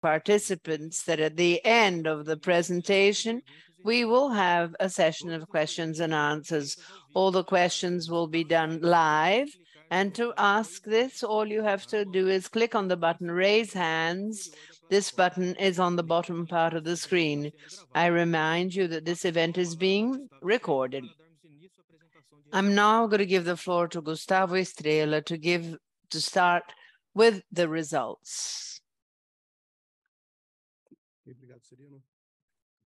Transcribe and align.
participants 0.00 1.02
that 1.04 1.20
at 1.20 1.36
the 1.36 1.64
end 1.64 2.06
of 2.06 2.24
the 2.24 2.36
presentation, 2.36 3.42
we 3.84 4.04
will 4.04 4.30
have 4.30 4.74
a 4.80 4.88
session 4.88 5.32
of 5.32 5.48
questions 5.48 6.00
and 6.00 6.12
answers. 6.12 6.76
All 7.14 7.30
the 7.30 7.44
questions 7.44 8.10
will 8.10 8.26
be 8.26 8.44
done 8.44 8.80
live. 8.82 9.48
And 9.90 10.14
to 10.16 10.34
ask 10.36 10.84
this, 10.84 11.22
all 11.22 11.46
you 11.46 11.62
have 11.62 11.86
to 11.86 12.04
do 12.04 12.28
is 12.28 12.48
click 12.48 12.74
on 12.74 12.88
the 12.88 12.96
button, 12.96 13.30
raise 13.30 13.72
hands. 13.72 14.50
This 14.90 15.10
button 15.10 15.54
is 15.56 15.78
on 15.78 15.96
the 15.96 16.02
bottom 16.02 16.46
part 16.46 16.74
of 16.74 16.84
the 16.84 16.96
screen. 16.96 17.52
I 17.94 18.06
remind 18.06 18.74
you 18.74 18.88
that 18.88 19.04
this 19.04 19.24
event 19.24 19.56
is 19.58 19.76
being 19.76 20.28
recorded. 20.42 21.04
I'm 22.52 22.74
now 22.74 23.06
going 23.06 23.18
to 23.18 23.26
give 23.26 23.44
the 23.44 23.56
floor 23.56 23.88
to 23.88 24.00
Gustavo 24.00 24.56
Estrella 24.56 25.22
to 25.22 25.36
give 25.36 25.76
to 26.10 26.20
start 26.20 26.64
with 27.14 27.42
the 27.52 27.68
results. 27.68 28.77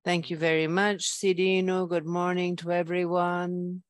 Thank 0.04 0.30
you 0.30 0.38
very 0.38 0.68
much, 0.68 1.04
Cyrino. 1.12 1.88
Good 1.88 2.06
morning 2.06 2.56
to 2.58 2.72
everyone. 2.72 3.84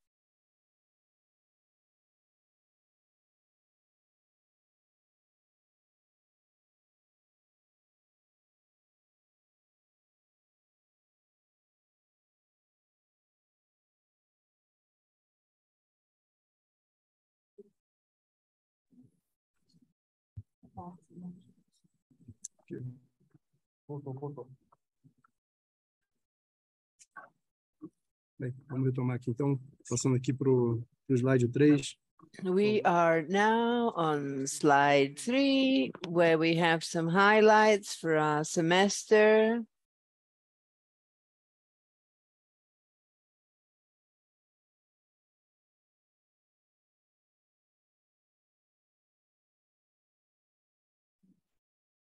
Bem, 28.41 28.55
vamos 28.67 28.87
retomar 28.87 29.17
aqui 29.17 29.29
então, 29.29 29.59
passando 29.87 30.15
aqui 30.15 30.33
para 30.33 30.49
o 30.49 30.83
slide 31.07 31.47
3. 31.47 31.95
We 32.43 32.81
are 32.83 33.23
now 33.29 33.93
on 33.95 34.47
slide 34.47 35.19
three, 35.19 35.91
where 36.09 36.39
we 36.39 36.59
have 36.59 36.83
some 36.83 37.07
highlights 37.07 37.93
for 37.93 38.17
our 38.17 38.43
semester. 38.43 39.63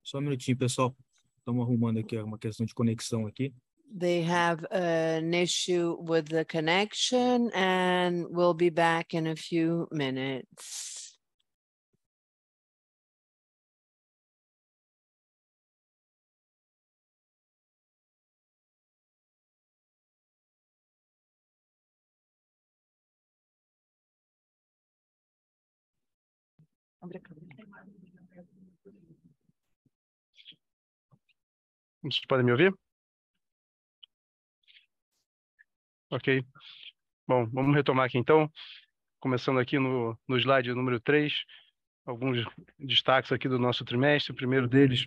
Só 0.04 0.18
um 0.18 0.20
minutinho, 0.20 0.56
pessoal. 0.56 0.96
Estamos 1.38 1.66
arrumando 1.66 1.98
aqui 1.98 2.16
uma 2.18 2.38
questão 2.38 2.64
de 2.64 2.72
conexão 2.72 3.26
aqui. 3.26 3.52
They 3.92 4.22
have 4.22 4.64
an 4.70 5.34
issue 5.34 5.96
with 6.00 6.28
the 6.28 6.44
connection 6.44 7.50
and 7.54 8.26
we'll 8.30 8.54
be 8.54 8.70
back 8.70 9.14
in 9.14 9.26
a 9.26 9.34
few 9.34 9.88
minutes. 9.90 11.18
Vocês 32.02 32.24
podem 32.26 32.44
me 32.44 32.52
ouvir? 32.52 32.72
Ok. 36.10 36.44
Bom, 37.26 37.46
vamos 37.50 37.74
retomar 37.74 38.06
aqui 38.06 38.18
então, 38.18 38.50
começando 39.20 39.60
aqui 39.60 39.78
no, 39.78 40.18
no 40.26 40.36
slide 40.36 40.74
número 40.74 41.00
3, 41.00 41.32
alguns 42.04 42.44
destaques 42.78 43.30
aqui 43.30 43.48
do 43.48 43.58
nosso 43.58 43.84
trimestre. 43.84 44.32
O 44.32 44.34
primeiro 44.34 44.66
deles 44.66 45.06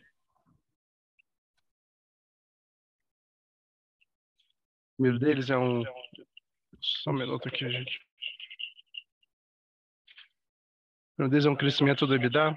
O 4.94 4.96
primeiro 4.96 5.19
deles 5.19 5.50
é 5.50 5.58
um. 5.58 5.84
Só 6.80 7.09
um 7.09 7.14
minuto 7.14 7.47
aqui, 7.50 7.68
gente. 7.70 7.97
O 11.12 11.16
primeiro 11.16 11.31
deles 11.31 11.46
é 11.46 11.50
um 11.50 11.56
crescimento 11.56 12.06
do 12.06 12.16
EBITDA. 12.16 12.56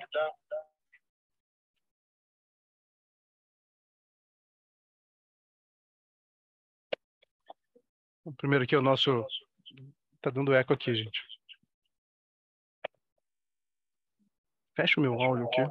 O 8.27 8.33
primeiro 8.33 8.65
aqui 8.65 8.75
é 8.75 8.79
o 8.79 8.83
nosso. 8.83 9.25
Tá 10.21 10.31
dando 10.31 10.53
eco 10.53 10.73
aqui, 10.73 10.93
gente. 10.97 11.21
Fecha 14.75 14.99
o 14.99 15.03
meu 15.03 15.15
áudio 15.23 15.47
aqui. 15.47 15.63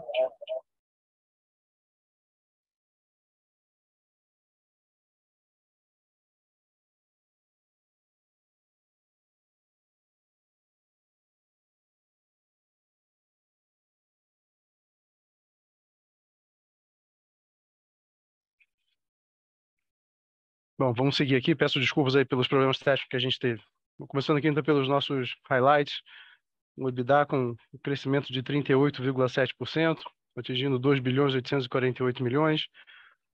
Bom, 20.78 20.92
vamos 20.92 21.16
seguir 21.16 21.38
aqui. 21.38 21.56
Peço 21.56 21.80
desculpas 21.80 22.18
aí 22.18 22.26
pelos 22.26 22.50
problemas 22.50 22.78
técnicos 22.78 23.08
que 23.10 23.16
a 23.16 23.20
gente 23.20 23.40
teve. 23.40 23.62
Começando 24.10 24.38
aqui 24.38 24.50
então 24.50 24.62
pelos 24.62 24.90
nossos 24.90 25.34
highlights. 25.50 26.02
O 26.76 26.90
EBITDA 26.90 27.26
com 27.26 27.56
um 27.74 27.78
crescimento 27.82 28.34
de 28.34 28.44
38,7%, 28.44 30.02
atingindo 30.38 30.78
2 30.78 31.00
bilhões 31.00 31.34
848 31.34 32.22
milhões. 32.22 32.68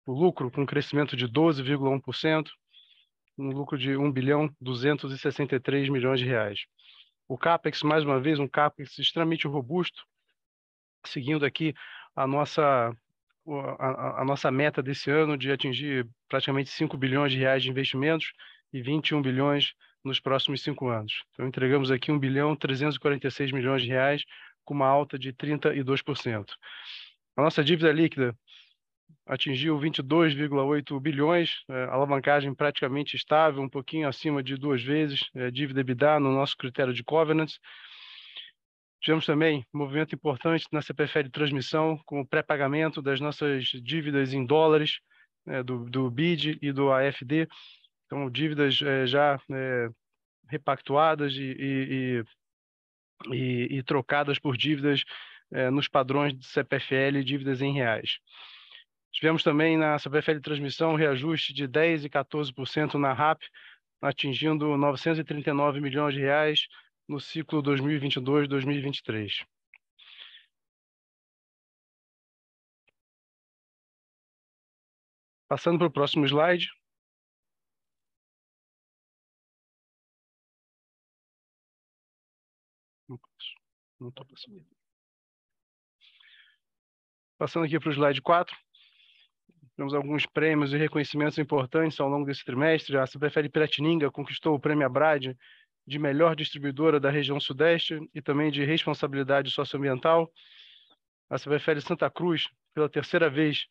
O 0.05 0.13
lucro 0.13 0.51
com 0.51 0.61
um 0.61 0.67
crescimento 0.67 1.17
de 1.17 1.27
12,1%, 1.27 2.51
um 3.39 3.49
lucro 3.53 3.79
de 3.79 3.97
1 3.97 4.13
bilhão 4.13 4.55
263 4.61 5.89
milhões 5.89 6.21
de 6.21 6.27
reais. 6.27 6.67
O 7.27 7.39
CAPEX, 7.39 7.83
mais 7.83 8.05
uma 8.05 8.21
vez, 8.21 8.39
um 8.39 8.47
CAPEX 8.47 8.99
extremamente 8.99 9.47
robusto, 9.47 10.05
seguindo 11.07 11.47
aqui 11.47 11.73
a 12.15 12.27
nossa 12.27 12.95
a, 13.59 14.21
a, 14.21 14.25
nossa 14.25 14.51
meta 14.51 14.83
desse 14.83 15.11
ano 15.11 15.37
de 15.37 15.51
atingir 15.51 16.07
praticamente 16.29 16.71
5 16.71 16.97
bilhões 16.97 17.33
de 17.33 17.39
reais 17.39 17.63
de 17.63 17.71
investimentos 17.71 18.33
e 18.73 18.81
21 18.81 19.21
bilhões 19.23 19.75
nos 20.05 20.21
próximos 20.21 20.63
cinco 20.63 20.89
anos. 20.89 21.23
Então, 21.33 21.47
entregamos 21.47 21.91
aqui 21.91 22.11
1 22.11 22.19
bilhão 22.19 22.57
346 22.57 23.53
milhões 23.53 23.83
de 23.83 23.89
reais, 23.89 24.25
com 24.65 24.75
uma 24.75 24.87
alta 24.87 25.19
de 25.19 25.33
32%. 25.33 26.47
A 27.37 27.43
nossa 27.43 27.63
dívida 27.63 27.93
líquida 27.93 28.35
atingiu 29.27 29.79
22,8 29.79 31.01
bilhões, 31.01 31.63
é, 31.69 31.85
alavancagem 31.85 32.55
praticamente 32.55 33.17
estável, 33.17 33.63
um 33.63 33.69
pouquinho 33.69 34.09
acima 34.09 34.43
de 34.43 34.57
duas 34.57 34.83
vezes, 34.83 35.29
é, 35.35 35.51
dívida 35.51 35.81
EBITDA 35.81 36.19
no 36.19 36.33
nosso 36.33 36.57
critério 36.57 36.93
de 36.93 37.05
covenants, 37.05 37.59
Tivemos 39.01 39.25
também 39.25 39.65
um 39.73 39.79
movimento 39.79 40.15
importante 40.15 40.67
na 40.71 40.83
CPFL 40.83 41.23
de 41.25 41.31
transmissão, 41.31 41.99
com 42.05 42.21
o 42.21 42.27
pré-pagamento 42.27 43.01
das 43.01 43.19
nossas 43.21 43.65
dívidas 43.65 44.35
em 44.35 44.45
dólares, 44.45 45.01
né, 45.47 45.63
do, 45.63 45.89
do 45.89 46.11
BID 46.11 46.59
e 46.61 46.71
do 46.71 46.93
AFD. 46.93 47.49
Então, 48.07 48.31
dívidas 48.31 48.81
é, 48.83 49.07
já 49.07 49.41
é, 49.51 49.89
repactuadas 50.49 51.33
e, 51.33 51.57
e, 51.59 52.25
e, 53.33 53.79
e, 53.79 53.83
trocadas 53.83 54.39
por 54.39 54.57
dívidas 54.57 55.05
é, 55.51 55.71
nos 55.71 55.89
padrões 55.89 56.37
de 56.37 56.45
CPFL, 56.45 57.23
dívidas 57.25 57.63
em 57.63 57.73
reais. 57.73 58.19
Tivemos 59.13 59.43
também 59.43 59.77
na 59.77 59.99
CPFL 59.99 60.35
de 60.35 60.41
transmissão 60.41 60.95
reajuste 60.95 61.53
de 61.53 61.67
10% 61.67 62.05
e 62.05 62.09
14% 62.09 62.95
na 62.95 63.13
RAP, 63.13 63.43
atingindo 64.01 64.77
939 64.77 65.81
milhões 65.81 66.15
de 66.15 66.21
reais, 66.21 66.67
no 67.11 67.19
ciclo 67.19 67.61
2022-2023. 67.61 69.45
Passando 75.49 75.79
para 75.79 75.89
o 75.89 75.91
próximo 75.91 76.25
slide. 76.25 76.69
Não 83.99 84.09
estou 84.09 84.25
passando. 84.25 84.65
Passando 87.37 87.67
aqui 87.67 87.81
para 87.81 87.89
o 87.89 87.93
slide 87.93 88.23
4. 88.23 88.57
Temos 89.77 89.95
alguns 89.95 90.27
prêmios 90.27 90.73
e 90.73 90.77
reconhecimentos 90.77 91.39
importantes 91.39 91.99
ao 91.99 92.09
longo 92.09 92.25
desse 92.25 92.45
trimestre. 92.45 92.97
A 92.97 93.07
CPFL 93.07 93.49
Piratininga 93.51 94.13
conquistou 94.13 94.55
o 94.55 94.61
prêmio 94.61 94.87
Abrade 94.87 95.37
de 95.91 95.99
melhor 95.99 96.37
distribuidora 96.37 97.01
da 97.01 97.11
região 97.11 97.41
Sudeste 97.41 97.99
e 98.15 98.23
também 98.23 98.49
de 98.49 98.65
responsabilidade 98.65 99.51
socioambiental. 99.51 100.33
A 101.29 101.37
CBFL 101.37 101.81
Santa 101.81 102.09
Cruz, 102.09 102.49
pela 102.73 102.89
terceira 102.89 103.29
vez, 103.29 103.67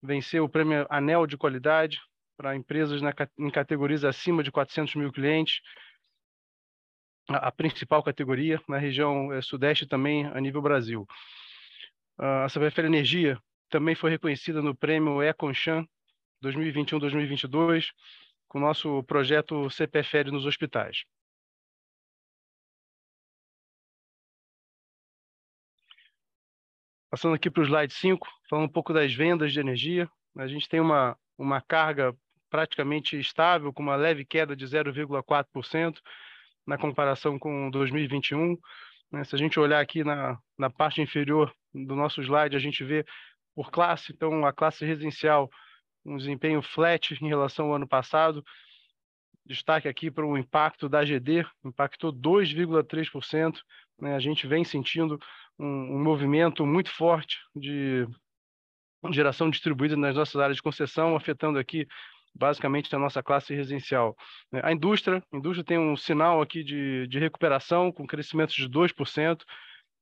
venceu 0.00 0.44
o 0.44 0.48
prêmio 0.48 0.86
Anel 0.88 1.26
de 1.26 1.36
Qualidade 1.36 2.00
para 2.36 2.54
empresas 2.54 3.02
na, 3.02 3.12
em 3.36 3.50
categorias 3.50 4.04
acima 4.04 4.44
de 4.44 4.52
400 4.52 4.94
mil 4.94 5.10
clientes, 5.10 5.60
a, 7.28 7.48
a 7.48 7.50
principal 7.50 8.00
categoria 8.00 8.62
na 8.68 8.78
região 8.78 9.32
é, 9.32 9.42
sudeste 9.42 9.88
também 9.88 10.24
a 10.24 10.40
nível 10.40 10.62
Brasil. 10.62 11.04
A 12.16 12.48
CPFL 12.48 12.86
Energia 12.86 13.42
também 13.68 13.96
foi 13.96 14.10
reconhecida 14.10 14.62
no 14.62 14.72
prêmio 14.72 15.20
Econchan 15.20 15.84
2021-2022 16.44 17.88
com 18.46 18.58
o 18.58 18.60
nosso 18.60 19.02
projeto 19.02 19.68
CPFL 19.68 20.30
nos 20.30 20.46
hospitais. 20.46 21.04
Passando 27.10 27.34
aqui 27.34 27.48
para 27.48 27.62
o 27.62 27.64
slide 27.64 27.92
5, 27.92 28.26
falando 28.48 28.66
um 28.66 28.72
pouco 28.72 28.92
das 28.92 29.14
vendas 29.14 29.52
de 29.52 29.60
energia. 29.60 30.08
A 30.36 30.46
gente 30.46 30.68
tem 30.68 30.80
uma, 30.80 31.16
uma 31.38 31.60
carga 31.60 32.14
praticamente 32.50 33.18
estável, 33.18 33.72
com 33.72 33.82
uma 33.82 33.96
leve 33.96 34.24
queda 34.24 34.56
de 34.56 34.64
0,4% 34.64 35.98
na 36.66 36.76
comparação 36.76 37.38
com 37.38 37.70
2021. 37.70 38.56
Né? 39.12 39.24
Se 39.24 39.34
a 39.34 39.38
gente 39.38 39.58
olhar 39.58 39.80
aqui 39.80 40.02
na, 40.02 40.38
na 40.58 40.68
parte 40.68 41.00
inferior 41.00 41.54
do 41.72 41.94
nosso 41.94 42.20
slide, 42.20 42.56
a 42.56 42.60
gente 42.60 42.82
vê 42.82 43.04
por 43.54 43.70
classe, 43.70 44.12
então 44.12 44.44
a 44.44 44.52
classe 44.52 44.84
residencial, 44.84 45.48
um 46.04 46.16
desempenho 46.16 46.60
flat 46.60 47.12
em 47.22 47.28
relação 47.28 47.66
ao 47.66 47.76
ano 47.76 47.86
passado. 47.86 48.44
Destaque 49.44 49.86
aqui 49.86 50.10
para 50.10 50.26
o 50.26 50.36
impacto 50.36 50.88
da 50.88 51.04
GD, 51.04 51.46
impactou 51.64 52.12
2,3%. 52.12 53.60
Né? 54.00 54.14
A 54.14 54.18
gente 54.18 54.46
vem 54.46 54.64
sentindo 54.64 55.18
um, 55.58 55.96
um 55.96 56.02
movimento 56.02 56.66
muito 56.66 56.90
forte 56.90 57.38
de 57.54 58.06
geração 59.10 59.50
distribuída 59.50 59.96
nas 59.96 60.16
nossas 60.16 60.36
áreas 60.36 60.56
de 60.56 60.62
concessão, 60.62 61.14
afetando 61.14 61.58
aqui 61.58 61.86
basicamente 62.34 62.94
a 62.94 62.98
nossa 62.98 63.22
classe 63.22 63.54
residencial. 63.54 64.14
A 64.62 64.72
indústria, 64.72 65.22
a 65.32 65.36
indústria 65.36 65.64
tem 65.64 65.78
um 65.78 65.96
sinal 65.96 66.40
aqui 66.42 66.62
de, 66.62 67.06
de 67.08 67.18
recuperação, 67.18 67.90
com 67.90 68.06
crescimento 68.06 68.54
de 68.54 68.68
2%, 68.68 69.42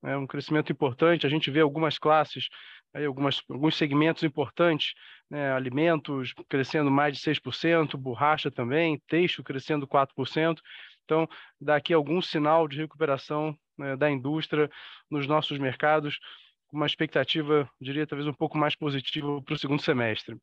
é 0.03 0.07
né, 0.07 0.17
um 0.17 0.27
crescimento 0.27 0.71
importante. 0.71 1.25
A 1.25 1.29
gente 1.29 1.49
vê 1.49 1.61
algumas 1.61 1.97
classes, 1.97 2.47
aí 2.93 3.05
algumas, 3.05 3.41
alguns 3.49 3.75
segmentos 3.75 4.23
importantes, 4.23 4.93
né, 5.29 5.51
alimentos 5.53 6.33
crescendo 6.49 6.91
mais 6.91 7.17
de 7.17 7.23
6%, 7.23 7.97
borracha 7.97 8.51
também, 8.51 9.01
texto 9.07 9.43
crescendo 9.43 9.87
4%. 9.87 10.59
Então, 11.05 11.27
dá 11.61 11.75
aqui 11.75 11.93
algum 11.93 12.21
sinal 12.21 12.67
de 12.67 12.77
recuperação 12.77 13.57
né, 13.77 13.95
da 13.95 14.09
indústria 14.09 14.69
nos 15.09 15.27
nossos 15.27 15.57
mercados, 15.57 16.19
com 16.67 16.77
uma 16.77 16.85
expectativa, 16.85 17.69
diria, 17.79 18.07
talvez 18.07 18.27
um 18.27 18.33
pouco 18.33 18.57
mais 18.57 18.75
positiva 18.75 19.41
para 19.41 19.53
o 19.53 19.57
segundo 19.57 19.81
semestre. 19.81 20.37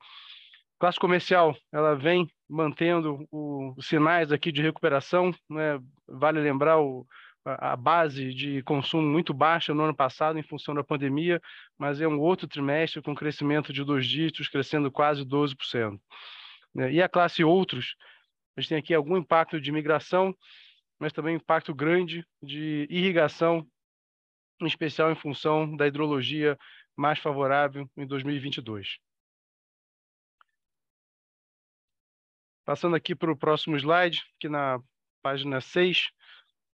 Classe 0.78 0.98
comercial, 0.98 1.56
ela 1.72 1.94
vem 1.94 2.28
mantendo 2.48 3.26
os 3.30 3.86
sinais 3.86 4.32
aqui 4.32 4.50
de 4.50 4.60
recuperação, 4.60 5.32
né? 5.48 5.78
vale 6.08 6.40
lembrar 6.40 6.80
o, 6.80 7.06
a 7.44 7.76
base 7.76 8.32
de 8.32 8.62
consumo 8.62 9.06
muito 9.06 9.32
baixa 9.34 9.74
no 9.74 9.82
ano 9.82 9.94
passado 9.94 10.38
em 10.38 10.42
função 10.42 10.74
da 10.74 10.84
pandemia, 10.84 11.40
mas 11.78 12.00
é 12.00 12.06
um 12.06 12.18
outro 12.18 12.46
trimestre 12.46 13.02
com 13.02 13.14
crescimento 13.14 13.72
de 13.72 13.84
dois 13.84 14.06
dígitos, 14.06 14.48
crescendo 14.48 14.90
quase 14.90 15.24
12%. 15.24 15.98
Né. 16.74 16.92
E 16.92 17.02
a 17.02 17.08
classe 17.08 17.44
outros, 17.44 17.96
a 18.56 18.60
gente 18.60 18.68
tem 18.68 18.78
aqui 18.78 18.94
algum 18.94 19.16
impacto 19.16 19.60
de 19.60 19.72
migração, 19.72 20.34
mas 21.02 21.12
também 21.12 21.34
impacto 21.34 21.74
grande 21.74 22.24
de 22.40 22.86
irrigação, 22.88 23.66
em 24.60 24.66
especial 24.66 25.10
em 25.10 25.16
função 25.16 25.76
da 25.76 25.84
hidrologia 25.84 26.56
mais 26.96 27.18
favorável 27.18 27.90
em 27.96 28.06
2022. 28.06 29.00
Passando 32.64 32.94
aqui 32.94 33.16
para 33.16 33.32
o 33.32 33.36
próximo 33.36 33.76
slide, 33.76 34.22
que 34.38 34.48
na 34.48 34.78
página 35.20 35.60
6, 35.60 36.08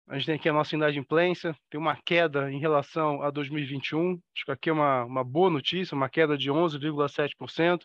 a 0.07 0.17
gente 0.17 0.25
tem 0.25 0.35
aqui 0.35 0.49
a 0.49 0.53
nossa 0.53 0.73
inadimplência, 0.73 1.55
tem 1.69 1.79
uma 1.79 1.95
queda 1.95 2.51
em 2.51 2.57
relação 2.57 3.21
a 3.21 3.29
2021, 3.29 4.19
acho 4.35 4.43
que 4.43 4.51
aqui 4.51 4.71
é 4.71 4.73
uma, 4.73 5.05
uma 5.05 5.23
boa 5.23 5.51
notícia, 5.51 5.93
uma 5.93 6.09
queda 6.09 6.35
de 6.35 6.49
11,7%, 6.49 7.83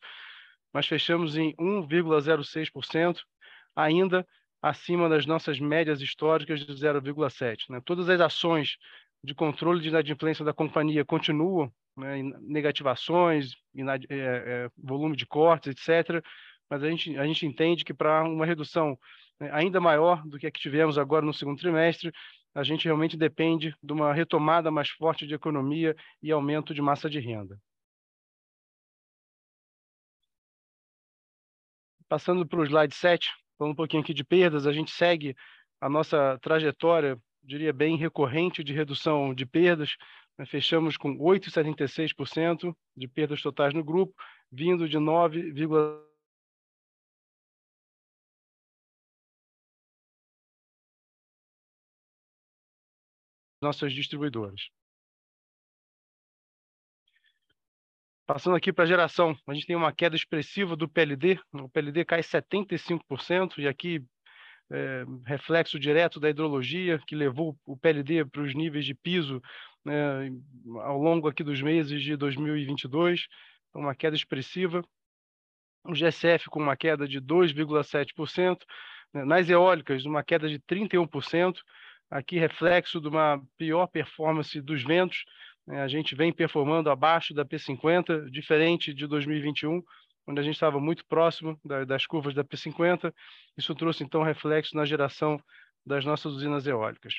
mas 0.73 0.87
fechamos 0.87 1.37
em 1.37 1.55
1,06%, 1.57 3.21
ainda 3.77 4.27
acima 4.63 5.09
das 5.09 5.27
nossas 5.27 5.59
médias 5.59 6.01
históricas 6.01 6.61
de 6.61 6.73
0,7%. 6.73 7.71
Né? 7.71 7.81
Todas 7.85 8.09
as 8.09 8.21
ações 8.21 8.77
de 9.23 9.35
controle 9.35 9.81
de 9.81 9.89
inadimplência 9.89 10.45
da 10.45 10.53
companhia 10.53 11.05
continuam, 11.05 11.73
né? 11.97 12.23
negativações, 12.41 13.55
inad... 13.75 14.05
é, 14.09 14.17
é, 14.17 14.71
volume 14.77 15.17
de 15.17 15.27
cortes, 15.27 15.73
etc., 15.73 16.23
mas 16.69 16.85
a 16.85 16.89
gente, 16.89 17.19
a 17.19 17.27
gente 17.27 17.45
entende 17.45 17.85
que 17.85 17.93
para 17.93 18.23
uma 18.23 18.47
redução 18.47 18.97
né, 19.41 19.51
ainda 19.53 19.81
maior 19.81 20.23
do 20.25 20.39
que 20.39 20.47
a 20.47 20.51
que 20.53 20.61
tivemos 20.61 20.97
agora 20.97 21.27
no 21.27 21.35
segundo 21.35 21.59
trimestre, 21.59 22.13
a 22.55 22.63
gente 22.63 22.85
realmente 22.85 23.17
depende 23.17 23.75
de 23.83 23.93
uma 23.93 24.13
retomada 24.13 24.71
mais 24.71 24.89
forte 24.91 25.27
de 25.27 25.35
economia 25.35 25.97
e 26.23 26.31
aumento 26.31 26.73
de 26.73 26.83
massa 26.83 27.11
de 27.11 27.19
renda. 27.19 27.59
Passando 32.09 32.47
para 32.47 32.61
o 32.61 32.65
slide 32.65 32.95
7, 32.95 33.31
falando 33.61 33.75
um 33.75 33.77
pouquinho 33.77 34.03
aqui 34.03 34.15
de 34.15 34.25
perdas, 34.25 34.67
a 34.67 34.73
gente 34.73 34.91
segue 34.91 35.37
a 35.79 35.87
nossa 35.87 36.39
trajetória, 36.39 37.21
diria 37.43 37.75
bem 37.75 37.95
recorrente 37.95 38.65
de 38.65 38.73
redução 38.73 39.35
de 39.35 39.45
perdas. 39.45 39.97
Nós 40.39 40.49
fechamos 40.49 40.97
com 40.97 41.15
8,76% 41.19 42.75
de 42.97 43.07
perdas 43.07 43.43
totais 43.43 43.75
no 43.75 43.85
grupo, 43.85 44.15
vindo 44.51 44.89
de 44.89 44.99
9, 44.99 45.53
nossas 53.61 53.93
distribuidoras. 53.93 54.71
Passando 58.33 58.55
aqui 58.55 58.73
para 58.73 58.85
a 58.85 58.87
geração, 58.87 59.37
a 59.45 59.53
gente 59.53 59.67
tem 59.67 59.75
uma 59.75 59.93
queda 59.93 60.15
expressiva 60.15 60.77
do 60.77 60.89
PLD, 60.89 61.41
o 61.53 61.69
PLD 61.69 62.05
cai 62.05 62.21
75%, 62.21 63.59
e 63.59 63.67
aqui 63.67 64.05
é, 64.71 65.05
reflexo 65.27 65.81
direto 65.81 66.21
da 66.21 66.31
hidrologia, 66.31 67.01
que 67.09 67.17
levou 67.17 67.59
o 67.67 67.77
PLD 67.77 68.25
para 68.25 68.43
os 68.43 68.55
níveis 68.55 68.85
de 68.85 68.95
piso 68.95 69.43
né, 69.85 70.31
ao 70.77 70.97
longo 70.97 71.27
aqui 71.27 71.43
dos 71.43 71.61
meses 71.61 72.01
de 72.05 72.15
2022, 72.15 73.27
então, 73.69 73.83
uma 73.83 73.97
queda 73.97 74.15
expressiva. 74.15 74.81
O 75.85 75.93
GSF 75.93 76.49
com 76.51 76.61
uma 76.61 76.77
queda 76.77 77.09
de 77.09 77.21
2,7%, 77.21 78.59
né, 79.13 79.25
nas 79.25 79.51
eólicas 79.51 80.05
uma 80.05 80.23
queda 80.23 80.49
de 80.49 80.61
31%, 80.61 81.57
aqui 82.09 82.39
reflexo 82.39 83.01
de 83.01 83.09
uma 83.09 83.43
pior 83.59 83.89
performance 83.89 84.61
dos 84.61 84.85
ventos. 84.85 85.25
Né? 85.67 85.83
A 85.83 85.89
gente 85.89 86.15
vem 86.15 86.33
performando 86.33 86.91
abaixo 86.91 87.35
da 87.35 87.45
P50, 87.45 88.31
diferente 88.31 88.93
de 88.95 89.07
2021, 89.07 89.83
onde 90.27 90.41
a 90.41 90.43
gente 90.43 90.55
estava 90.55 90.81
muito 90.81 91.05
próximo 91.07 91.59
das 91.87 92.07
curvas 92.07 92.35
da 92.35 92.45
P50. 92.45 93.13
Isso 93.57 93.75
trouxe, 93.75 94.05
então, 94.05 94.23
reflexo 94.23 94.77
na 94.77 94.85
geração 94.85 95.43
das 95.85 96.05
nossas 96.05 96.33
usinas 96.33 96.67
eólicas. 96.67 97.15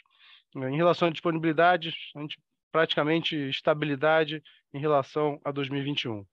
Em 0.56 0.76
relação 0.76 1.08
à 1.08 1.12
disponibilidade, 1.12 1.94
a 2.16 2.22
gente 2.22 2.40
praticamente 2.72 3.36
estabilidade 3.50 4.42
em 4.74 4.80
relação 4.80 5.40
a 5.44 5.52
2021. 5.52 6.26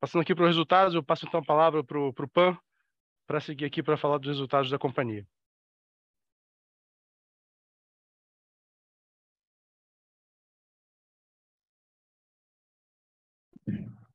Passando 0.00 0.22
aqui 0.22 0.34
para 0.34 0.44
os 0.44 0.48
resultados, 0.48 0.94
eu 0.94 1.02
passo 1.02 1.26
então 1.26 1.40
a 1.40 1.44
palavra 1.44 1.82
para 1.82 1.98
o 1.98 2.28
PAN, 2.28 2.56
para 3.26 3.40
seguir 3.40 3.64
aqui 3.64 3.82
para 3.82 3.96
falar 3.96 4.18
dos 4.18 4.28
resultados 4.28 4.70
da 4.70 4.78
companhia. 4.78 5.26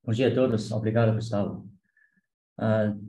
Bom 0.03 0.13
dia 0.13 0.29
a 0.29 0.33
todos. 0.33 0.71
Obrigado, 0.71 1.13
Gustavo. 1.13 1.69
Uh, 2.59 2.99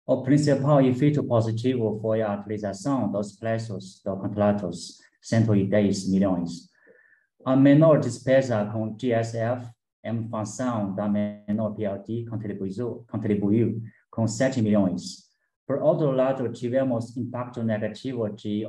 O 0.07 0.23
principal 0.23 0.81
efeito 0.83 1.25
positivo 1.25 1.99
foi 2.01 2.23
a 2.23 2.35
atualização 2.35 3.11
dos 3.11 3.33
preços 3.37 4.01
dos 4.05 4.21
contratos, 4.21 4.99
110 5.23 6.11
milhões. 6.11 6.69
A 7.45 7.57
menor 7.57 7.99
despesa 8.01 8.65
com 8.67 8.95
GSF, 8.97 9.69
em 10.05 10.29
função 10.29 10.95
da 10.95 11.09
menor 11.09 11.75
PLD, 11.75 12.27
contribuiu, 12.27 13.05
contribuiu 13.11 13.83
com 14.15 14.27
7 14.29 14.63
milhões. 14.63 15.25
Por 15.67 15.83
outro 15.83 16.13
lado, 16.13 16.49
tivemos 16.53 17.17
impacto 17.17 17.65
negativo 17.65 18.31
de 18.31 18.65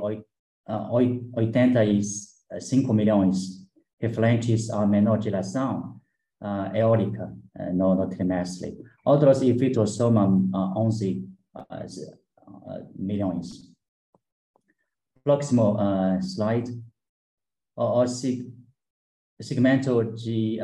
85 0.68 2.94
milhões, 2.94 3.70
referentes 4.00 4.72
à 4.72 4.88
menor 4.88 5.22
geração 5.22 6.02
uh, 6.42 6.76
eólica 6.76 7.38
uh, 7.60 7.72
no, 7.74 7.94
no, 7.94 8.10
trimestre. 8.10 8.76
Outros 9.06 9.44
efeitos 9.44 9.96
somam 9.96 10.50
uh, 10.54 10.80
11 10.80 11.30
milhões. 12.96 13.72
Próximo 15.24 15.78
slide. 16.22 16.84
O, 17.76 18.04
o 18.04 18.08
segmento 19.42 20.04
de 20.14 20.60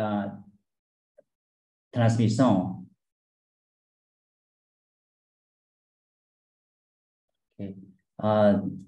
transmissão 1.91 2.80
uh, 8.21 8.81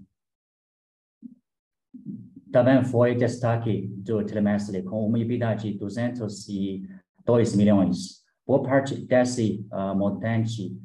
também 2.51 2.83
foi 2.83 3.15
destaque 3.15 3.87
do 3.97 4.23
trimestre, 4.23 4.83
com 4.83 5.07
uma 5.07 5.17
EBITDA 5.17 5.55
de 5.55 5.73
202 5.73 7.55
milhões. 7.55 8.23
Boa 8.45 8.61
parte 8.61 8.95
desse 9.05 9.65
uh, 9.71 9.95
montante 9.95 10.77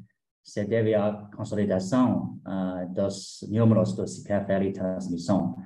se 0.42 0.64
deve 0.64 0.94
à 0.94 1.28
consolidação 1.36 2.40
uh, 2.46 2.90
dos 2.94 3.46
números 3.50 3.92
do 3.94 4.06
CPFL 4.06 4.72
Transmissão, 4.72 5.56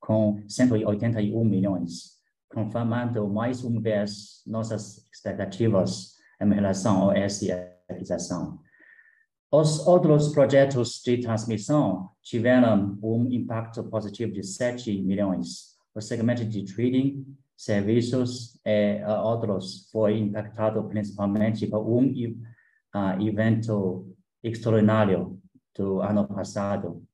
com 0.00 0.42
181 0.48 1.44
milhões, 1.44 2.12
confirmando 2.50 3.28
mais 3.28 3.62
uma 3.62 3.78
vez 3.78 4.42
nossas 4.46 5.06
expectativas 5.12 6.14
em 6.40 6.50
relação 6.54 7.10
a 7.10 7.18
essa 7.18 7.44
aquisição. 7.90 8.58
Os 9.50 9.86
outros 9.86 10.30
projetos 10.30 11.00
de 11.04 11.18
transmissão 11.18 12.10
tiveram 12.20 12.98
um 13.00 13.30
impacto 13.30 13.84
positivo 13.84 14.32
de 14.32 14.42
7 14.42 15.00
milhões. 15.02 15.76
O 15.94 16.00
segmento 16.00 16.44
de 16.44 16.64
trading, 16.64 17.24
serviços 17.56 18.58
e 18.64 19.02
uh, 19.04 19.22
outros 19.22 19.88
foi 19.92 20.18
impactado 20.18 20.82
principalmente 20.84 21.66
por 21.68 21.78
um 21.78 22.06
uh, 22.08 23.20
evento 23.20 24.12
extraordinário 24.42 25.40
do 25.76 26.00
ano 26.00 26.26
passado, 26.26 27.04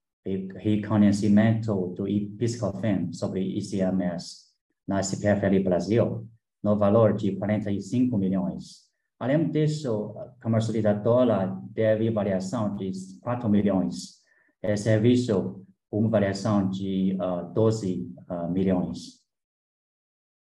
reconhecimento 0.56 1.88
do 1.96 2.04
PISCOFIN 2.38 3.12
sobre 3.12 3.42
ICMS 3.58 4.52
na 4.88 5.02
CPFL 5.02 5.62
Brasil, 5.62 6.26
no 6.62 6.76
valor 6.78 7.12
de 7.12 7.36
45 7.36 8.16
milhões. 8.16 8.91
Além 9.22 9.46
disso, 9.52 10.16
comercializadora 10.42 11.46
deve 11.70 12.10
variação 12.10 12.74
de 12.74 12.90
4 13.20 13.48
milhões. 13.48 14.20
É 14.60 14.76
serviço, 14.76 15.64
uma 15.92 16.08
variação 16.08 16.68
de 16.68 17.16
uh, 17.20 17.44
12 17.54 18.12
uh, 18.28 18.50
milhões. 18.50 19.22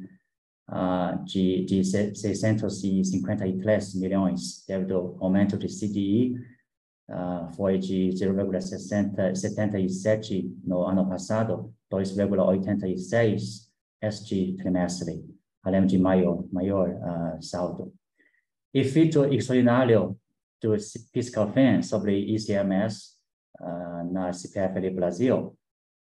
uh, 0.69 1.25
de, 1.25 1.64
de 1.64 1.83
653 1.85 3.95
milhões, 3.95 4.64
devido 4.66 4.97
ao 4.97 5.16
aumento 5.25 5.57
de 5.57 5.66
CDI, 5.66 6.35
uh, 7.11 7.49
foi 7.55 7.78
de 7.78 8.11
0,77 8.11 10.52
no 10.64 10.83
ano 10.83 11.09
passado, 11.09 11.73
2,86 11.90 13.66
este 14.00 14.55
trimestre, 14.57 15.25
além 15.62 15.87
de 15.87 15.99
maior, 15.99 16.45
maior 16.52 16.88
uh, 16.90 17.43
saldo. 17.43 17.93
Efeito 18.73 19.25
extraordinário 19.25 20.19
do 20.61 20.76
fiscal 21.12 21.52
fin 21.52 21.83
sobre 21.83 22.19
ICMS 22.35 23.16
uh, 23.61 24.12
na 24.12 24.33
CPFL 24.33 24.95
Brasil, 24.95 25.57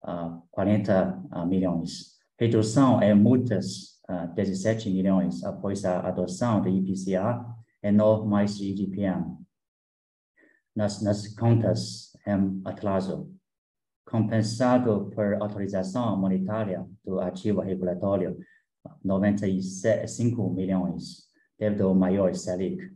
uh, 0.03 0.41
40 0.51 1.23
uh, 1.33 1.45
milhões. 1.45 2.19
Redução 2.39 3.01
em 3.01 3.13
multas, 3.13 3.99
uh, 4.09 4.33
17 4.35 4.89
milhões 4.89 5.43
após 5.43 5.85
a 5.85 5.99
adoção 6.01 6.61
do 6.61 6.69
IPCA 6.69 7.45
e 7.83 7.91
não 7.91 8.25
mais 8.25 8.59
IGPM. 8.59 9.37
Nas, 10.75 11.01
nas 11.01 11.27
contas 11.35 12.15
em 12.25 12.61
atraso, 12.65 13.29
compensado 14.11 15.09
por 15.15 15.35
autorização 15.35 16.19
monetária 16.19 16.85
do 17.03 17.21
ativo 17.21 17.61
regulatório, 17.61 18.37
95 19.03 20.49
milhões, 20.49 21.29
devido 21.57 21.87
ao 21.87 21.95
maior 21.95 22.35
Selic. 22.35 22.91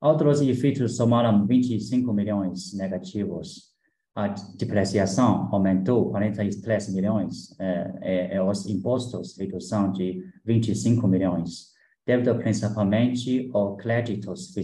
Outros 0.00 0.40
efeitos 0.40 0.96
somaram 0.96 1.44
25 1.44 2.12
milhões 2.12 2.72
negativos. 2.72 3.74
A 4.14 4.28
depreciação 4.28 5.48
aumentou 5.52 6.08
43 6.10 6.94
milhões 6.94 7.52
eh, 7.58 8.36
e, 8.36 8.40
os 8.40 8.66
impostos, 8.66 9.36
redução 9.36 9.90
de 9.90 10.22
25 10.44 11.08
milhões, 11.08 11.72
devido 12.06 12.36
principalmente 12.36 13.50
aos 13.52 13.76
créditos 13.82 14.54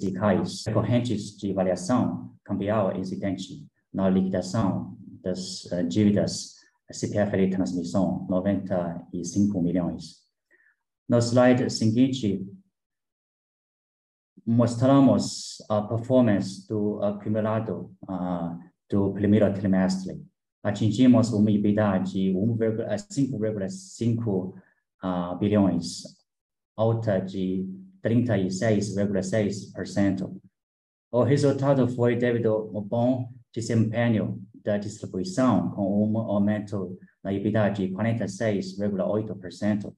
fiscais 0.00 0.64
recorrentes 0.66 1.36
de 1.36 1.52
variação 1.52 2.32
cambial 2.44 2.96
existente 2.96 3.66
na 3.92 4.08
liquidação 4.08 4.96
das 5.22 5.66
uh, 5.66 5.86
dívidas 5.86 6.56
CPFL 6.90 7.50
Transmissão, 7.50 8.26
95 8.28 9.60
milhões. 9.60 10.26
No 11.08 11.18
slide 11.18 11.70
seguinte, 11.70 12.44
mostramos 14.46 15.62
a 15.68 15.82
performance 15.82 16.66
do 16.66 17.02
acumulado 17.02 17.94
uh, 18.04 18.58
do 18.88 19.12
primeiro 19.12 19.52
trimestre. 19.52 20.24
Atingimos 20.62 21.30
uma 21.32 21.50
EBITDA 21.50 21.98
de 21.98 22.32
5,5 22.32 24.54
uh, 25.04 25.36
bilhões, 25.38 26.04
alta 26.74 27.20
de 27.20 27.68
36,6%. 28.02 30.40
O 31.10 31.22
resultado 31.22 31.88
foi 31.88 32.16
devido 32.16 32.48
ao 32.48 32.82
bom 32.82 33.30
desempenho 33.52 34.42
da 34.54 34.78
distribuição 34.78 35.70
com 35.70 36.06
um 36.06 36.18
aumento 36.18 36.98
na 37.22 37.32
EBITDA 37.32 37.70
de 37.70 37.88
46,8%, 37.88 39.94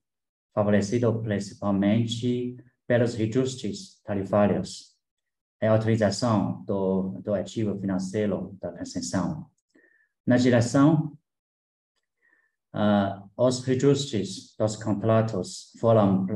favorecido 0.55 1.23
principalmente 1.23 2.57
pelos 2.87 3.15
reajustes 3.15 4.01
tarifários 4.03 4.91
e 5.63 5.67
a 5.67 5.75
utilização 5.75 6.65
do, 6.65 7.21
do 7.23 7.35
ativo 7.35 7.79
financeiro 7.79 8.57
da 8.61 8.73
concessão. 8.73 9.47
Na 10.27 10.37
geração, 10.37 11.17
uh, 12.75 13.31
os 13.37 13.63
reajustes 13.65 14.57
dos 14.57 14.77
contratos 14.77 15.73
foram 15.79 16.27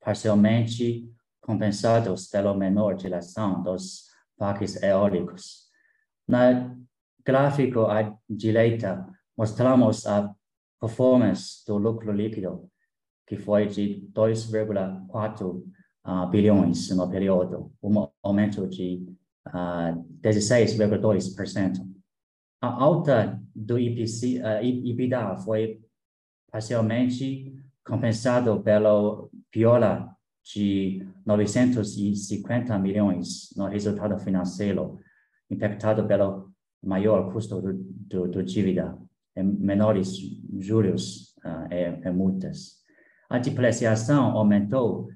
parcialmente 0.00 1.08
compensados 1.40 2.28
pela 2.28 2.56
menor 2.56 2.98
geração 2.98 3.62
dos 3.62 4.06
parques 4.36 4.82
eólicos. 4.82 5.69
Na 6.30 6.76
gráfico 7.26 7.86
à 7.86 8.16
direita, 8.28 9.04
mostramos 9.36 10.06
a 10.06 10.32
performance 10.80 11.64
do 11.66 11.76
lucro 11.76 12.12
líquido, 12.12 12.70
que 13.26 13.36
foi 13.36 13.66
de 13.66 14.08
2,4 14.14 15.64
uh, 16.06 16.30
bilhões 16.30 16.88
no 16.90 17.10
período, 17.10 17.72
um 17.82 18.08
aumento 18.22 18.68
de 18.68 19.04
uh, 19.48 20.06
16,2%. 20.22 21.84
A 22.62 22.68
alta 22.80 23.42
do 23.52 23.76
IPC, 23.76 24.40
uh, 24.40 24.64
EBITDA 24.64 25.36
foi 25.38 25.80
parcialmente 26.48 27.52
compensado 27.84 28.60
pela 28.60 29.28
piora 29.50 30.08
de 30.44 31.04
950 31.26 32.78
milhões 32.78 33.52
no 33.56 33.66
resultado 33.66 34.16
financeiro, 34.20 35.00
impactado 35.50 36.06
pelo 36.06 36.50
maior 36.82 37.32
custo 37.32 37.60
do, 37.60 37.72
do, 37.74 38.28
do 38.28 38.42
dívida, 38.42 38.96
e 39.36 39.42
menores 39.42 40.16
juros 40.58 41.34
uh, 41.44 41.72
e, 41.72 42.08
e, 42.08 42.10
multas. 42.10 42.80
A 43.28 43.38
depreciação 43.38 44.36
aumentou 44.36 45.08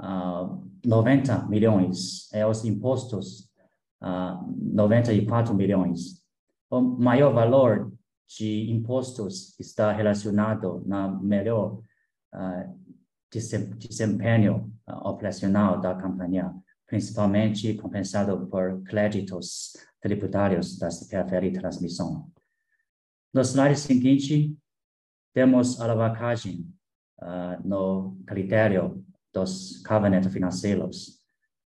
uh, 0.00 0.66
90 0.84 1.46
milhões 1.48 2.32
e 2.32 2.44
os 2.44 2.64
impostos 2.64 3.50
uh, 4.02 4.54
94 4.74 5.54
milhões. 5.54 6.22
O 6.70 6.80
maior 6.80 7.32
valor 7.32 7.92
de 8.28 8.70
impostos 8.70 9.58
está 9.60 9.92
relacionado 9.92 10.82
na 10.84 11.08
melhor 11.08 11.80
uh, 12.34 12.86
desempenho 13.30 14.72
operacional 15.02 15.80
da 15.80 15.94
companhia, 15.94 16.52
principalmente 16.86 17.74
compensado 17.74 18.46
por 18.46 18.82
créditos 18.84 19.76
tributários 20.00 20.78
da 20.78 20.90
CPFL 20.90 21.52
Transmissão. 21.52 22.30
No 23.34 23.42
slide 23.42 23.78
seguinte, 23.78 24.56
temos 25.34 25.78
alavancagem 25.80 26.72
uh, 27.20 27.60
no 27.66 28.16
critério 28.26 29.04
dos 29.32 29.82
covenants 29.86 30.32
financeiros. 30.32 31.20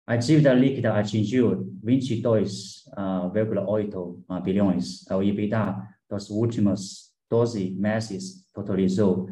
A 0.06 0.16
dívida 0.16 0.54
líquida 0.54 0.94
atingiu 0.94 1.76
22,8 1.84 3.96
uh, 3.96 4.24
bilhões. 4.42 5.06
O 5.10 5.22
EBITDA 5.22 5.76
dos 6.08 6.30
últimos 6.30 7.10
12 7.30 7.72
meses 7.72 8.46
totalizou 8.52 9.28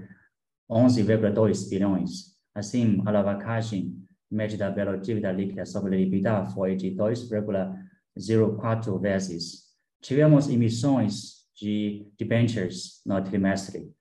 11,2 0.71 1.71
bilhões. 1.71 2.37
Assim, 2.55 3.03
a 3.05 3.09
alavancagem 3.09 3.98
medida 4.31 4.73
pela 4.73 4.97
dívida 4.99 5.33
líquida 5.33 5.67
sobre 5.67 5.97
a 5.97 5.99
EBITDA 5.99 6.47
foi 6.47 6.77
de 6.77 6.91
2,04 6.91 9.01
vezes. 9.01 9.69
Tivemos 10.01 10.49
emissões 10.49 11.47
de 11.57 12.07
debentures 12.19 13.03
no 13.05 13.21
trimestre, 13.23 13.93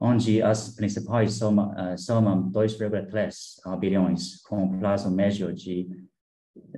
onde 0.00 0.40
as 0.42 0.74
principais 0.74 1.34
somam, 1.34 1.70
uh, 1.70 1.98
somam 1.98 2.50
2,3 2.50 3.78
bilhões, 3.78 4.40
com 4.42 4.78
prazo 4.78 5.10
médio 5.10 5.52
de 5.52 6.08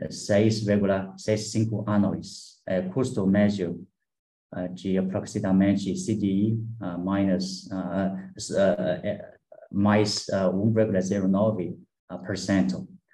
6,65 0.08 1.88
anos, 1.88 2.60
é, 2.66 2.82
custo 2.82 3.26
médio 3.26 3.86
uh, 4.54 4.68
de 4.72 4.96
aproximadamente 4.98 5.92
CDI 5.94 6.62
uh, 6.80 6.96
minus, 6.98 7.66
uh, 7.66 8.16
mais 9.70 10.26
1,09%. 10.26 11.78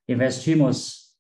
Investimos 0.09 1.15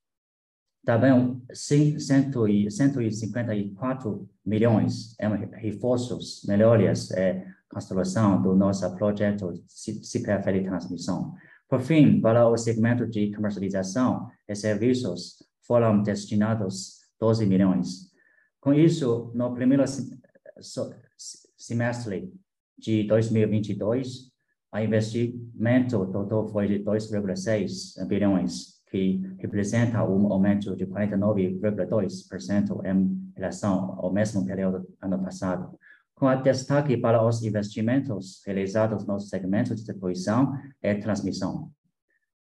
também 0.83 1.41
154 1.53 4.29
milhões 4.45 5.15
em 5.21 5.29
reforços, 5.57 6.43
melhorias 6.49 7.11
e 7.11 7.45
construção 7.69 8.41
do 8.41 8.57
nosso 8.57 8.91
projeto 8.97 9.53
CPFL 9.69 10.53
de 10.53 10.65
transmissão. 10.65 11.35
Por 11.69 11.83
fim, 11.83 12.19
para 12.21 12.49
o 12.49 12.57
segmento 12.57 13.07
de 13.07 13.31
comercialização 13.35 14.31
e 14.49 14.55
serviços, 14.55 15.43
foram 15.67 16.03
destinados 16.03 17.01
12 17.21 17.45
milhões. 17.47 18.13
Com 18.64 18.72
isso, 18.72 19.31
no 19.35 19.53
primeiro 19.53 19.85
semestre 21.59 22.33
de 22.79 23.07
2022, 23.07 24.33
o 24.72 24.79
investimento 24.79 26.07
total 26.07 26.48
foi 26.48 26.68
de 26.68 26.79
2,6 26.83 28.03
bilhões, 28.07 28.83
que 28.90 29.20
representa 29.38 30.03
um 30.03 30.33
aumento 30.33 30.74
de 30.74 30.87
49,2% 30.87 32.87
em 32.87 33.31
relação 33.37 33.98
ao 33.98 34.11
mesmo 34.11 34.46
período 34.46 34.88
ano 34.98 35.22
passado. 35.22 35.79
Com 36.14 36.35
destaque 36.40 36.96
para 36.96 37.22
os 37.22 37.42
investimentos 37.42 38.40
realizados 38.46 39.07
no 39.07 39.20
segmento 39.20 39.74
de 39.74 39.83
distribuição 39.83 40.59
e 40.83 40.94
transmissão. 40.94 41.70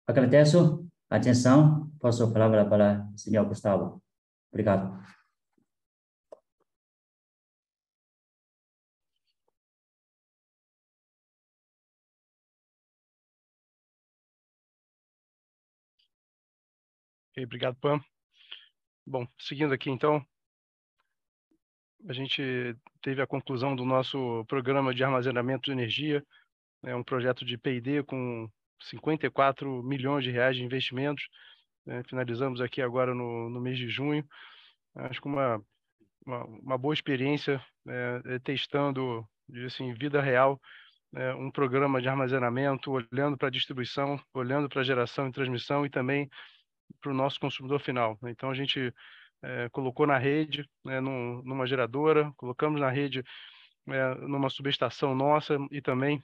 Agradeço 0.07 0.87
a 1.11 1.17
atenção. 1.17 1.91
Passo 1.99 2.23
a 2.23 2.31
palavra 2.31 2.65
para 2.65 3.09
o 3.13 3.19
senhor 3.19 3.45
Gustavo. 3.45 4.01
Obrigado. 4.53 5.03
Ok, 17.33 17.45
obrigado, 17.45 17.77
Pam. 17.77 17.99
Bom, 19.07 19.27
seguindo 19.39 19.73
aqui 19.73 19.91
então, 19.91 20.23
a 22.07 22.13
gente 22.13 22.77
teve 23.01 23.23
a 23.23 23.27
conclusão 23.27 23.75
do 23.75 23.87
nosso 23.87 24.45
programa 24.47 24.95
de 24.95 25.03
armazenamento 25.03 25.65
de 25.65 25.73
energia, 25.73 26.23
é 26.83 26.95
um 26.95 27.03
projeto 27.03 27.43
de 27.43 27.57
P&D 27.57 28.03
com 28.03 28.51
54 28.81 29.83
milhões 29.83 30.25
de 30.25 30.31
reais 30.31 30.57
de 30.57 30.63
investimentos. 30.63 31.27
Né? 31.87 32.03
Finalizamos 32.07 32.61
aqui 32.61 32.83
agora 32.83 33.15
no, 33.15 33.49
no 33.49 33.63
mês 33.63 33.79
de 33.79 33.89
junho. 33.89 34.29
Acho 34.95 35.23
que 35.23 35.27
uma, 35.27 35.59
uma, 36.27 36.45
uma 36.45 36.79
boa 36.79 36.93
experiência 36.93 37.65
é, 37.89 38.39
testando 38.41 39.27
assim, 39.65 39.85
em 39.85 39.95
vida 39.95 40.21
real 40.21 40.61
um 41.39 41.51
programa 41.51 42.01
de 42.01 42.09
armazenamento, 42.09 42.91
olhando 42.91 43.37
para 43.37 43.49
a 43.49 43.51
distribuição, 43.51 44.19
olhando 44.33 44.67
para 44.67 44.81
a 44.81 44.85
geração 44.85 45.29
e 45.29 45.33
transmissão 45.33 45.85
e 45.85 45.91
também 45.91 46.29
para 47.01 47.11
o 47.11 47.15
nosso 47.15 47.39
consumidor 47.41 47.81
final. 47.81 48.19
Né? 48.23 48.31
Então, 48.31 48.51
a 48.51 48.55
gente 48.55 48.93
é, 49.43 49.69
colocou 49.71 50.07
na 50.07 50.19
rede, 50.19 50.69
né, 50.85 51.01
num, 51.01 51.43
numa 51.43 51.67
geradora, 51.67 52.33
colocamos 52.37 52.81
na 52.81 52.91
rede 52.91 53.25
é, 53.89 54.15
numa 54.15 54.49
subestação 54.49 55.15
nossa 55.15 55.57
e 55.71 55.81
também 55.81 56.23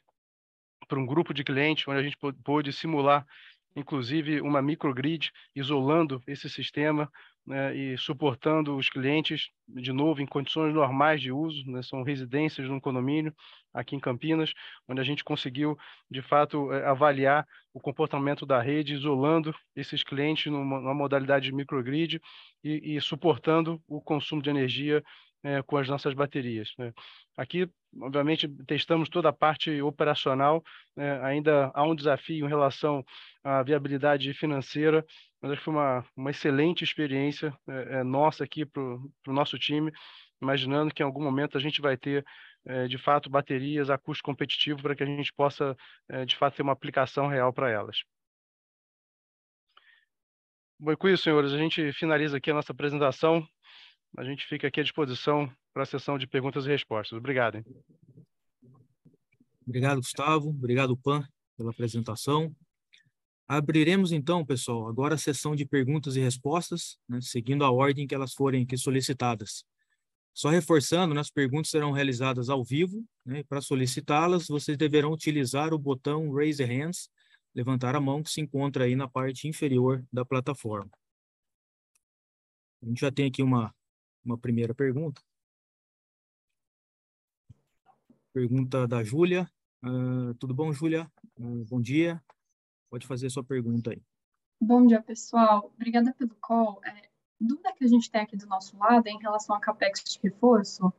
para 0.87 0.98
um 0.98 1.07
grupo 1.07 1.35
de 1.35 1.42
clientes, 1.42 1.87
onde 1.88 1.98
a 1.98 2.02
gente 2.02 2.16
pôde 2.44 2.72
simular, 2.72 3.26
inclusive, 3.74 4.40
uma 4.40 4.62
microgrid, 4.62 5.31
isolando 5.54 6.22
esse 6.26 6.48
sistema 6.48 7.11
né, 7.48 7.74
e 7.74 7.96
suportando 7.96 8.76
os 8.76 8.90
clientes, 8.90 9.48
de 9.66 9.90
novo, 9.90 10.20
em 10.20 10.26
condições 10.26 10.74
normais 10.74 11.20
de 11.20 11.32
uso, 11.32 11.64
né, 11.70 11.82
são 11.82 12.02
residências 12.02 12.68
num 12.68 12.78
condomínio 12.78 13.34
aqui 13.72 13.96
em 13.96 14.00
Campinas, 14.00 14.52
onde 14.87 15.00
a 15.00 15.04
gente 15.04 15.24
conseguiu, 15.24 15.76
de 16.11 16.20
fato, 16.20 16.70
eh, 16.72 16.84
avaliar 16.87 17.46
o 17.72 17.80
comportamento 17.80 18.44
da 18.44 18.61
rede, 18.61 18.94
isolando 18.94 19.54
esses 19.74 20.02
clientes 20.04 20.52
numa, 20.52 20.78
numa 20.78 20.94
modalidade 20.94 21.46
de 21.46 21.54
microgrid 21.54 22.20
e, 22.62 22.96
e 22.96 23.00
suportando 23.00 23.82
o 23.88 24.00
consumo 24.00 24.42
de 24.42 24.50
energia 24.50 25.02
é, 25.42 25.62
com 25.62 25.77
as 25.77 25.88
nossas 25.88 26.14
baterias. 26.14 26.72
Né? 26.79 26.92
Aqui, 27.37 27.70
obviamente, 28.01 28.48
testamos 28.66 29.09
toda 29.09 29.29
a 29.29 29.33
parte 29.33 29.81
operacional, 29.81 30.62
né? 30.96 31.20
ainda 31.24 31.70
há 31.74 31.83
um 31.83 31.94
desafio 31.94 32.46
em 32.46 32.48
relação 32.48 33.05
à 33.42 33.62
viabilidade 33.62 34.33
financeira, 34.35 35.05
mas 35.40 35.53
acho 35.53 35.61
que 35.61 35.64
foi 35.64 35.74
uma, 35.74 36.05
uma 36.16 36.31
excelente 36.31 36.83
experiência 36.83 37.57
é, 37.68 37.98
é, 37.98 38.03
nossa 38.03 38.44
aqui 38.44 38.64
para 38.66 38.83
o 38.83 39.33
nosso 39.33 39.59
time, 39.59 39.92
imaginando 40.42 40.92
que 40.92 41.03
em 41.03 41.07
algum 41.07 41.22
momento 41.22 41.57
a 41.57 41.61
gente 41.61 41.81
vai 41.81 41.96
ter, 41.96 42.24
é, 42.66 42.87
de 42.88 42.98
fato, 42.98 43.31
baterias 43.31 43.90
a 43.90 43.98
custo 43.98 44.22
competitivo 44.24 44.83
para 44.83 44.94
que 44.94 45.03
a 45.03 45.07
gente 45.07 45.33
possa, 45.33 45.77
é, 46.09 46.24
de 46.24 46.37
fato, 46.37 46.57
ter 46.57 46.62
uma 46.62 46.72
aplicação 46.72 47.29
real 47.29 47.53
para 47.53 47.70
elas. 47.70 48.03
Bom, 50.81 50.92
e 50.92 50.96
com 50.96 51.09
isso, 51.09 51.24
senhores, 51.24 51.53
a 51.53 51.59
gente 51.59 51.92
finaliza 51.92 52.37
aqui 52.37 52.51
a 52.53 52.55
nossa 52.55 52.72
apresentação. 52.72 53.44
A 54.16 54.25
gente 54.25 54.47
fica 54.47 54.66
aqui 54.66 54.81
à 54.81 54.83
disposição 54.83 55.53
para 55.73 55.83
a 55.83 55.87
sessão 55.87 56.18
de 56.18 56.27
perguntas 56.27 56.64
e 56.66 56.68
respostas. 56.68 57.16
Obrigado. 57.16 57.57
Hein? 57.57 57.64
Obrigado, 59.66 59.99
Gustavo. 59.99 60.49
Obrigado, 60.49 60.97
Pan, 60.97 61.27
pela 61.57 61.71
apresentação. 61.71 62.55
Abriremos 63.47 64.12
então, 64.12 64.44
pessoal, 64.44 64.88
agora 64.88 65.14
a 65.14 65.18
sessão 65.18 65.57
de 65.57 65.64
perguntas 65.64 66.16
e 66.16 66.21
respostas, 66.21 66.99
né, 67.09 67.18
seguindo 67.23 67.64
a 67.64 67.71
ordem 67.71 68.07
que 68.07 68.14
elas 68.14 68.35
forem 68.35 68.62
aqui 68.62 68.77
solicitadas. 68.77 69.64
Só 70.35 70.51
reforçando, 70.51 71.14
né, 71.14 71.21
as 71.21 71.31
perguntas 71.31 71.71
serão 71.71 71.90
realizadas 71.90 72.51
ao 72.51 72.62
vivo, 72.62 73.03
né, 73.25 73.42
para 73.44 73.62
solicitá-las, 73.62 74.49
vocês 74.49 74.77
deverão 74.77 75.12
utilizar 75.12 75.73
o 75.73 75.79
botão 75.79 76.31
Raise 76.31 76.62
Hands, 76.62 77.09
levantar 77.55 77.97
a 77.97 78.01
mão, 78.01 78.23
que 78.23 78.31
se 78.31 78.40
encontra 78.40 78.85
aí 78.85 78.94
na 78.94 79.09
parte 79.09 79.49
inferior 79.49 80.05
da 80.12 80.25
plataforma. 80.25 80.90
A 82.83 82.87
gente 82.87 83.01
já 83.01 83.11
tem 83.11 83.27
aqui 83.27 83.42
uma 83.42 83.75
uma 84.29 84.38
primeira 84.38 84.75
pergunta. 84.75 85.23
Pergunta 88.33 88.87
da 88.87 89.03
Júlia. 89.03 89.51
Uh, 89.83 90.35
tudo 90.35 90.55
bom, 90.55 90.73
Júlia? 90.73 91.11
Uh, 91.38 91.64
bom 91.64 91.81
dia. 91.81 92.23
Pode 92.91 93.07
fazer 93.07 93.31
sua 93.31 93.43
pergunta 93.43 93.91
aí. 93.91 94.03
Bom 94.61 94.87
dia, 94.87 95.01
pessoal. 95.01 95.73
Obrigada 95.75 96.12
pelo 96.12 96.35
call. 96.37 96.81
É, 96.85 97.09
dúvida 97.41 97.73
que 97.73 97.85
a 97.85 97.88
gente 97.88 98.11
tem 98.11 98.21
aqui 98.21 98.37
do 98.37 98.47
nosso 98.47 98.77
lado 98.77 99.07
é 99.07 99.11
em 99.11 99.19
relação 99.19 99.57
a 99.57 99.61
CAPEX 99.61 100.03
de 100.05 100.19
reforço. 100.23 100.93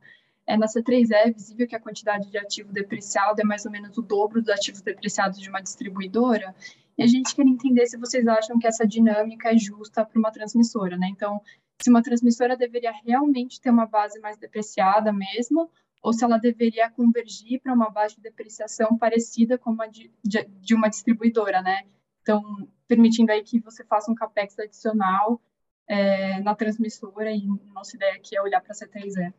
É, 0.46 0.56
na 0.56 0.66
C3E 0.66 1.12
é 1.12 1.30
visível 1.30 1.68
que 1.68 1.76
a 1.76 1.80
quantidade 1.80 2.28
de 2.30 2.38
ativo 2.38 2.72
depreciado 2.72 3.40
é 3.40 3.44
mais 3.44 3.64
ou 3.64 3.70
menos 3.70 3.96
o 3.96 4.02
dobro 4.02 4.40
dos 4.40 4.50
ativos 4.50 4.80
depreciados 4.80 5.38
de 5.38 5.48
uma 5.48 5.60
distribuidora. 5.60 6.54
E 6.98 7.02
a 7.02 7.06
gente 7.06 7.34
quer 7.34 7.46
entender 7.46 7.86
se 7.86 7.96
vocês 7.96 8.26
acham 8.26 8.58
que 8.58 8.66
essa 8.66 8.86
dinâmica 8.86 9.52
é 9.52 9.56
justa 9.56 10.04
para 10.04 10.18
uma 10.18 10.32
transmissora, 10.32 10.96
né? 10.96 11.08
Então, 11.08 11.40
se 11.82 11.90
uma 11.90 12.02
transmissora 12.02 12.56
deveria 12.56 12.92
realmente 13.04 13.60
ter 13.60 13.70
uma 13.70 13.86
base 13.86 14.20
mais 14.20 14.36
depreciada 14.36 15.12
mesmo, 15.12 15.70
ou 16.02 16.12
se 16.12 16.24
ela 16.24 16.38
deveria 16.38 16.90
convergir 16.90 17.60
para 17.60 17.74
uma 17.74 17.90
base 17.90 18.16
de 18.16 18.22
depreciação 18.22 18.96
parecida 18.96 19.58
com 19.58 19.80
a 19.80 19.86
de, 19.86 20.10
de, 20.24 20.44
de, 20.44 20.74
uma 20.74 20.88
distribuidora, 20.88 21.60
né? 21.62 21.84
Então, 22.22 22.42
permitindo 22.86 23.32
aí 23.32 23.42
que 23.42 23.60
você 23.60 23.84
faça 23.84 24.10
um 24.10 24.14
capex 24.14 24.58
adicional 24.58 25.40
é, 25.86 26.40
na 26.40 26.54
transmissora 26.54 27.32
e 27.32 27.46
nossa 27.74 27.96
ideia 27.96 28.14
aqui 28.14 28.36
é 28.36 28.42
olhar 28.42 28.60
para 28.60 28.72
a 28.72 28.74
C3E. 28.74 29.32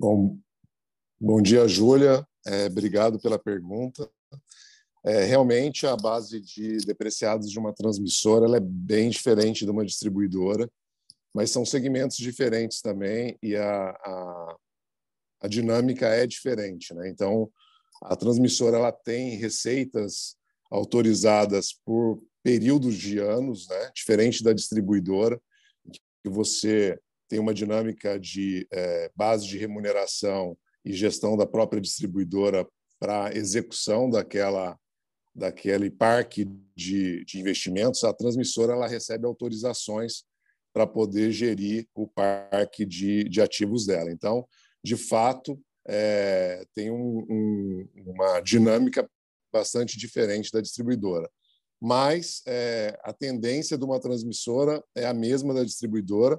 Bom, 0.00 0.38
bom 1.20 1.42
dia, 1.42 1.66
Júlia. 1.66 2.24
É, 2.46 2.66
obrigado 2.66 3.18
pela 3.18 3.36
pergunta. 3.36 4.08
É, 5.04 5.24
realmente, 5.24 5.88
a 5.88 5.96
base 5.96 6.40
de 6.40 6.78
depreciados 6.86 7.50
de 7.50 7.58
uma 7.58 7.74
transmissora 7.74 8.56
é 8.56 8.60
bem 8.60 9.10
diferente 9.10 9.64
de 9.64 9.70
uma 9.72 9.84
distribuidora, 9.84 10.70
mas 11.34 11.50
são 11.50 11.64
segmentos 11.64 12.16
diferentes 12.16 12.80
também 12.80 13.36
e 13.42 13.56
a, 13.56 13.90
a, 13.90 14.56
a 15.40 15.48
dinâmica 15.48 16.06
é 16.06 16.28
diferente. 16.28 16.94
Né? 16.94 17.08
Então, 17.08 17.50
a 18.00 18.14
transmissora 18.14 18.76
ela 18.76 18.92
tem 18.92 19.34
receitas 19.34 20.36
autorizadas 20.70 21.72
por 21.84 22.22
períodos 22.40 22.94
de 22.94 23.18
anos, 23.18 23.66
né? 23.66 23.90
diferente 23.92 24.44
da 24.44 24.52
distribuidora, 24.52 25.40
que 26.22 26.30
você 26.30 26.96
tem 27.28 27.38
uma 27.38 27.54
dinâmica 27.54 28.18
de 28.18 28.66
é, 28.72 29.10
base 29.14 29.46
de 29.46 29.58
remuneração 29.58 30.56
e 30.84 30.92
gestão 30.92 31.36
da 31.36 31.46
própria 31.46 31.80
distribuidora 31.80 32.66
para 32.98 33.34
execução 33.36 34.10
daquela 34.10 34.78
daquele 35.34 35.88
parque 35.88 36.44
de, 36.74 37.24
de 37.24 37.38
investimentos, 37.38 38.02
a 38.02 38.12
transmissora 38.12 38.72
ela 38.72 38.88
recebe 38.88 39.24
autorizações 39.24 40.24
para 40.72 40.84
poder 40.84 41.30
gerir 41.30 41.86
o 41.94 42.08
parque 42.08 42.84
de, 42.84 43.24
de 43.24 43.40
ativos 43.40 43.86
dela. 43.86 44.10
Então, 44.10 44.46
de 44.82 44.96
fato, 44.96 45.60
é, 45.86 46.64
tem 46.74 46.90
um, 46.90 47.24
um, 47.30 47.88
uma 48.04 48.40
dinâmica 48.40 49.08
bastante 49.52 49.96
diferente 49.96 50.50
da 50.50 50.60
distribuidora. 50.60 51.30
Mas 51.80 52.42
é, 52.46 52.98
a 53.04 53.12
tendência 53.12 53.78
de 53.78 53.84
uma 53.84 54.00
transmissora 54.00 54.82
é 54.94 55.06
a 55.06 55.14
mesma 55.14 55.54
da 55.54 55.62
distribuidora, 55.62 56.38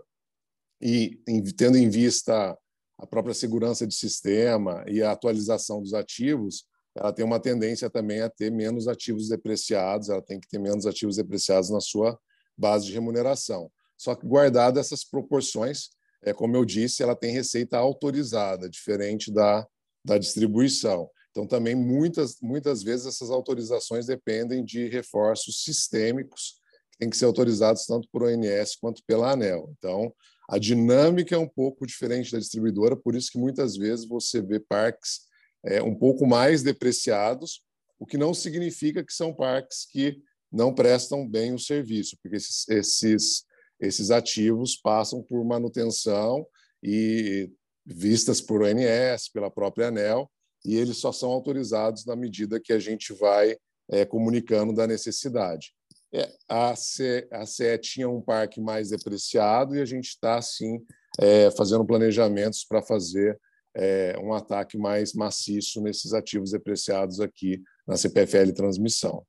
e 0.82 1.20
tendo 1.58 1.78
em 1.78 1.90
vista 1.90 2.58
a 2.98 3.08
própria 3.08 3.34
segurança 3.34 3.88
de 3.88 3.96
sistema 3.96 4.84
e 4.88 5.02
a 5.02 5.12
atualização 5.12 5.82
dos 5.82 5.94
ativos, 5.94 6.66
ela 6.96 7.14
tem 7.14 7.24
uma 7.24 7.40
tendência 7.40 7.90
também 7.90 8.22
a 8.22 8.30
ter 8.30 8.52
menos 8.52 8.88
ativos 8.88 9.30
depreciados, 9.30 10.10
ela 10.10 10.22
tem 10.22 10.40
que 10.40 10.50
ter 10.50 10.60
menos 10.60 10.86
ativos 10.86 11.16
depreciados 11.16 11.70
na 11.70 11.80
sua 11.80 12.20
base 12.58 12.86
de 12.88 12.94
remuneração. 12.94 13.72
Só 13.98 14.16
que 14.16 14.26
guardado 14.26 14.80
essas 14.80 15.04
proporções, 15.04 15.90
é, 16.24 16.34
como 16.34 16.56
eu 16.56 16.66
disse, 16.66 17.02
ela 17.02 17.16
tem 17.16 17.32
receita 17.32 17.78
autorizada, 17.78 18.70
diferente 18.70 19.32
da, 19.32 19.66
da 20.04 20.18
distribuição. 20.18 21.10
Então, 21.32 21.48
também, 21.48 21.76
muitas, 21.76 22.38
muitas 22.42 22.84
vezes, 22.84 23.06
essas 23.06 23.30
autorizações 23.30 24.06
dependem 24.06 24.64
de 24.64 24.88
reforços 24.88 25.64
sistêmicos 25.64 26.56
que 26.92 26.98
têm 26.98 27.10
que 27.10 27.18
ser 27.18 27.26
autorizados 27.26 27.86
tanto 27.86 28.10
por 28.12 28.24
ONS 28.24 28.76
quanto 28.76 29.02
pela 29.06 29.32
ANEL. 29.32 29.72
Então, 29.78 30.14
a 30.50 30.58
dinâmica 30.58 31.36
é 31.36 31.38
um 31.38 31.48
pouco 31.48 31.86
diferente 31.86 32.32
da 32.32 32.40
distribuidora, 32.40 32.96
por 32.96 33.16
isso 33.16 33.32
que 33.32 33.38
muitas 33.38 33.78
vezes 33.78 34.08
você 34.08 34.42
vê 34.42 34.60
parques 34.60 35.22
é, 35.64 35.82
um 35.82 35.94
pouco 35.94 36.26
mais 36.26 36.64
depreciados, 36.64 37.62
o 38.00 38.06
que 38.06 38.18
não 38.18 38.34
significa 38.34 39.04
que 39.04 39.14
são 39.14 39.32
parques 39.32 39.86
que 39.86 40.20
não 40.52 40.74
prestam 40.74 41.28
bem 41.28 41.54
o 41.54 41.60
serviço, 41.60 42.18
porque 42.22 42.38
esses, 42.38 42.68
esses, 42.68 43.44
esses 43.80 44.10
ativos 44.10 44.76
passam 44.76 45.22
por 45.22 45.46
manutenção 45.46 46.48
e 46.82 47.52
vistas 47.86 48.42
por 48.42 48.64
ONS, 48.64 49.30
pela 49.32 49.52
própria 49.52 49.90
ANEL, 49.90 50.32
e 50.66 50.76
eles 50.76 50.98
só 50.98 51.12
são 51.12 51.30
autorizados 51.30 52.06
na 52.06 52.16
medida 52.16 52.60
que 52.60 52.74
a 52.74 52.80
gente 52.80 53.14
vai 53.14 53.56
é, 53.92 54.04
comunicando 54.04 54.74
da 54.74 54.88
necessidade. 54.88 55.74
É, 56.14 56.32
a, 56.48 56.76
CE, 56.76 57.28
a 57.32 57.46
CE 57.46 57.78
tinha 57.78 58.10
um 58.10 58.22
parque 58.22 58.60
mais 58.60 58.90
depreciado 58.90 59.76
e 59.76 59.82
a 59.82 59.86
gente 59.86 60.10
está, 60.10 60.42
sim, 60.42 60.84
é, 61.20 61.52
fazendo 61.52 61.86
planejamentos 61.86 62.66
para 62.66 62.82
fazer 62.82 63.40
é, 63.76 64.18
um 64.20 64.34
ataque 64.34 64.78
mais 64.78 65.14
maciço 65.14 65.82
nesses 65.82 66.14
ativos 66.14 66.52
depreciados 66.52 67.20
aqui 67.20 67.62
na 67.88 67.96
CPFL 67.96 68.52
Transmissão. 68.54 69.26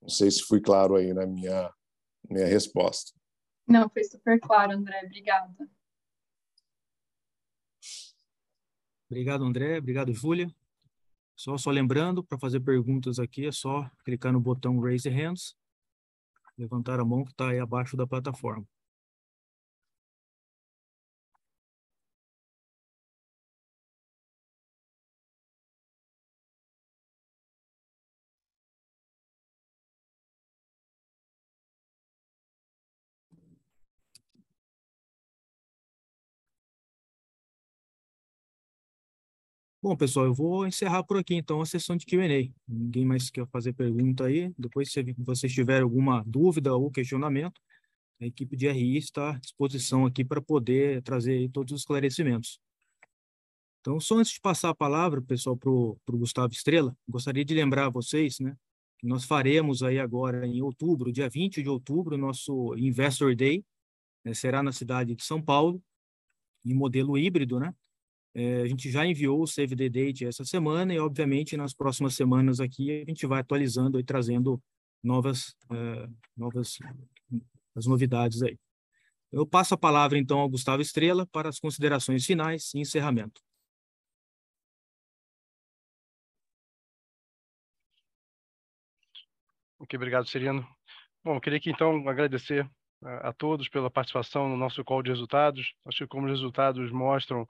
Não 0.00 0.08
sei 0.08 0.30
se 0.30 0.42
fui 0.42 0.60
claro 0.60 0.96
aí 0.96 1.12
na 1.12 1.26
minha, 1.26 1.72
minha 2.28 2.46
resposta. 2.46 3.12
Não, 3.68 3.88
foi 3.88 4.04
super 4.04 4.40
claro, 4.40 4.72
André. 4.72 5.02
Obrigada. 5.04 5.68
Obrigado, 9.08 9.44
André. 9.44 9.78
Obrigado, 9.78 10.12
Júlia. 10.12 10.50
Só, 11.36 11.56
só 11.56 11.70
lembrando, 11.70 12.24
para 12.24 12.38
fazer 12.38 12.60
perguntas 12.60 13.18
aqui, 13.18 13.46
é 13.46 13.52
só 13.52 13.88
clicar 14.04 14.32
no 14.32 14.40
botão 14.40 14.80
Raise 14.80 15.08
Hands, 15.08 15.54
levantar 16.58 17.00
a 17.00 17.04
mão 17.04 17.24
que 17.24 17.32
está 17.32 17.50
aí 17.50 17.58
abaixo 17.58 17.96
da 17.96 18.06
plataforma. 18.06 18.66
Bom, 39.84 39.96
pessoal, 39.96 40.26
eu 40.26 40.32
vou 40.32 40.64
encerrar 40.64 41.02
por 41.02 41.16
aqui, 41.16 41.34
então, 41.34 41.60
a 41.60 41.66
sessão 41.66 41.96
de 41.96 42.06
Q&A. 42.06 42.48
Ninguém 42.68 43.04
mais 43.04 43.30
quer 43.30 43.44
fazer 43.48 43.72
pergunta 43.72 44.26
aí. 44.26 44.54
Depois, 44.56 44.92
se 44.92 45.02
vocês 45.18 45.52
tiverem 45.52 45.82
alguma 45.82 46.22
dúvida 46.24 46.72
ou 46.72 46.88
questionamento, 46.88 47.60
a 48.20 48.26
equipe 48.26 48.56
de 48.56 48.68
RI 48.68 48.96
está 48.96 49.30
à 49.34 49.38
disposição 49.38 50.06
aqui 50.06 50.24
para 50.24 50.40
poder 50.40 51.02
trazer 51.02 51.50
todos 51.50 51.72
os 51.72 51.80
esclarecimentos. 51.80 52.60
Então, 53.80 53.98
só 53.98 54.18
antes 54.18 54.34
de 54.34 54.40
passar 54.40 54.70
a 54.70 54.74
palavra, 54.74 55.20
pessoal, 55.20 55.56
para 55.56 55.68
o 55.68 55.98
Gustavo 56.12 56.52
Estrela, 56.52 56.96
gostaria 57.08 57.44
de 57.44 57.52
lembrar 57.52 57.86
a 57.86 57.90
vocês, 57.90 58.38
né, 58.38 58.56
que 59.00 59.06
nós 59.08 59.24
faremos 59.24 59.82
aí 59.82 59.98
agora 59.98 60.46
em 60.46 60.62
outubro, 60.62 61.10
dia 61.10 61.28
20 61.28 61.60
de 61.60 61.68
outubro, 61.68 62.16
nosso 62.16 62.72
Investor 62.76 63.34
Day, 63.34 63.64
né, 64.24 64.32
será 64.32 64.62
na 64.62 64.70
cidade 64.70 65.16
de 65.16 65.24
São 65.24 65.42
Paulo, 65.42 65.82
em 66.64 66.72
modelo 66.72 67.18
híbrido, 67.18 67.58
né? 67.58 67.74
É, 68.34 68.62
a 68.62 68.66
gente 68.66 68.90
já 68.90 69.06
enviou 69.06 69.42
o 69.42 69.46
Save 69.46 69.76
the 69.76 69.88
Date 69.88 70.24
essa 70.24 70.44
semana 70.44 70.94
e, 70.94 70.98
obviamente, 70.98 71.56
nas 71.56 71.74
próximas 71.74 72.14
semanas 72.14 72.60
aqui 72.60 73.02
a 73.02 73.04
gente 73.04 73.26
vai 73.26 73.40
atualizando 73.40 74.00
e 74.00 74.04
trazendo 74.04 74.62
novas, 75.02 75.54
é, 75.70 76.08
novas 76.36 76.78
as 77.74 77.86
novidades 77.86 78.42
aí. 78.42 78.58
Eu 79.30 79.46
passo 79.46 79.74
a 79.74 79.78
palavra, 79.78 80.18
então, 80.18 80.38
ao 80.38 80.48
Gustavo 80.48 80.82
Estrela 80.82 81.26
para 81.26 81.48
as 81.48 81.58
considerações 81.58 82.24
finais 82.24 82.72
e 82.74 82.80
encerramento. 82.80 83.40
Ok, 89.78 89.96
obrigado, 89.96 90.28
Serino. 90.28 90.66
Bom, 91.24 91.36
eu 91.36 91.40
queria 91.40 91.58
aqui, 91.58 91.70
então, 91.70 92.08
agradecer 92.08 92.70
a, 93.02 93.30
a 93.30 93.32
todos 93.32 93.68
pela 93.68 93.90
participação 93.90 94.48
no 94.48 94.56
nosso 94.56 94.84
call 94.84 95.02
de 95.02 95.10
resultados. 95.10 95.74
Acho 95.86 96.04
que 96.04 96.06
como 96.06 96.26
os 96.26 96.32
resultados 96.32 96.90
mostram 96.92 97.46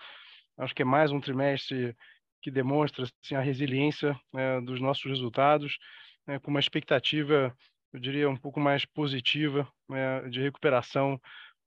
Acho 0.58 0.74
que 0.74 0.82
é 0.82 0.84
mais 0.84 1.10
um 1.10 1.20
trimestre 1.20 1.96
que 2.40 2.50
demonstra 2.50 3.04
assim, 3.04 3.34
a 3.34 3.40
resiliência 3.40 4.18
né, 4.32 4.60
dos 4.60 4.80
nossos 4.80 5.04
resultados, 5.04 5.78
né, 6.26 6.38
com 6.38 6.50
uma 6.50 6.60
expectativa, 6.60 7.56
eu 7.92 8.00
diria, 8.00 8.28
um 8.28 8.36
pouco 8.36 8.60
mais 8.60 8.84
positiva 8.84 9.66
né, 9.88 10.28
de 10.28 10.40
recuperação 10.40 11.20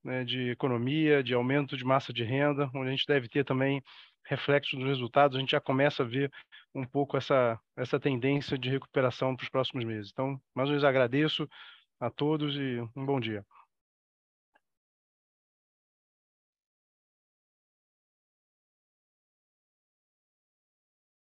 né, 0.04 0.24
de 0.24 0.50
economia, 0.50 1.24
de 1.24 1.34
aumento 1.34 1.76
de 1.76 1.84
massa 1.84 2.14
de 2.14 2.24
renda, 2.24 2.70
onde 2.76 2.90
a 2.90 2.92
gente 2.92 3.08
deve 3.08 3.28
ter 3.28 3.44
também 3.44 3.82
reflexo 4.26 4.76
dos 4.76 4.86
resultados. 4.86 5.36
A 5.36 5.40
gente 5.40 5.52
já 5.52 5.62
começa 5.62 6.04
a 6.04 6.06
ver 6.06 6.32
um 6.74 6.86
pouco 6.86 7.18
essa, 7.18 7.60
essa 7.76 8.00
tendência 8.00 8.58
de 8.58 8.70
recuperação 8.70 9.36
para 9.36 9.44
os 9.44 9.50
próximos 9.50 9.84
meses. 9.84 10.12
Então, 10.12 10.40
mais 10.54 10.70
uma 10.70 10.74
vez 10.76 10.84
agradeço 10.84 11.48
a 12.00 12.10
todos 12.10 12.56
e 12.56 12.80
um 12.96 13.06
bom 13.06 13.20
dia. 13.20 13.44